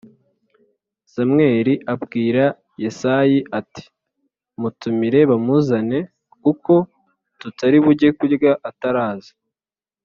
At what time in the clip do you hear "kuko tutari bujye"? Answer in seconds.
6.43-8.09